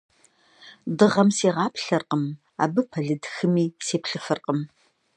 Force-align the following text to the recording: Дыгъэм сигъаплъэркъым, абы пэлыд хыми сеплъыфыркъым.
Дыгъэм 0.97 1.29
сигъаплъэркъым, 1.37 2.23
абы 2.63 2.81
пэлыд 2.91 3.23
хыми 3.33 3.65
сеплъыфыркъым. 3.85 4.59